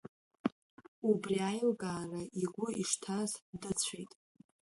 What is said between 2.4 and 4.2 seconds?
игәы ишҭаз, дыцәеит.